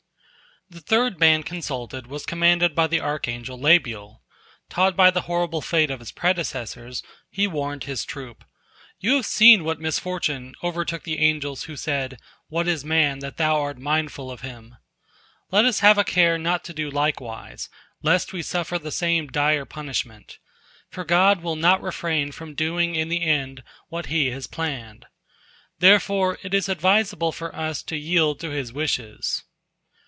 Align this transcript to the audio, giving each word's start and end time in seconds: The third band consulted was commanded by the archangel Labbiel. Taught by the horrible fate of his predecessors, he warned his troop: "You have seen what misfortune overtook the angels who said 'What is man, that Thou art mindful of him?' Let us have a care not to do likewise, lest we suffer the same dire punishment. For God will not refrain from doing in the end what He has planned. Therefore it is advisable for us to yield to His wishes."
The 0.69 0.79
third 0.79 1.19
band 1.19 1.45
consulted 1.45 2.07
was 2.07 2.25
commanded 2.25 2.75
by 2.75 2.87
the 2.87 3.01
archangel 3.01 3.59
Labbiel. 3.59 4.21
Taught 4.69 4.95
by 4.95 5.11
the 5.11 5.23
horrible 5.23 5.59
fate 5.61 5.91
of 5.91 5.99
his 5.99 6.13
predecessors, 6.13 7.03
he 7.29 7.45
warned 7.45 7.83
his 7.83 8.05
troop: 8.05 8.45
"You 8.97 9.17
have 9.17 9.25
seen 9.25 9.65
what 9.65 9.81
misfortune 9.81 10.55
overtook 10.63 11.03
the 11.03 11.19
angels 11.19 11.63
who 11.63 11.75
said 11.75 12.21
'What 12.47 12.69
is 12.69 12.85
man, 12.85 13.19
that 13.19 13.35
Thou 13.35 13.59
art 13.61 13.79
mindful 13.79 14.31
of 14.31 14.39
him?' 14.47 14.77
Let 15.51 15.65
us 15.65 15.81
have 15.81 15.97
a 15.97 16.05
care 16.05 16.37
not 16.37 16.63
to 16.63 16.73
do 16.73 16.89
likewise, 16.89 17.67
lest 18.01 18.31
we 18.31 18.41
suffer 18.41 18.79
the 18.79 18.93
same 18.93 19.27
dire 19.27 19.65
punishment. 19.65 20.39
For 20.89 21.03
God 21.03 21.43
will 21.43 21.57
not 21.57 21.81
refrain 21.81 22.31
from 22.31 22.55
doing 22.55 22.95
in 22.95 23.09
the 23.09 23.23
end 23.23 23.61
what 23.89 24.05
He 24.05 24.27
has 24.27 24.47
planned. 24.47 25.05
Therefore 25.79 26.37
it 26.43 26.53
is 26.53 26.69
advisable 26.69 27.33
for 27.33 27.53
us 27.53 27.83
to 27.83 27.97
yield 27.97 28.39
to 28.39 28.51
His 28.51 28.71
wishes." 28.71 29.43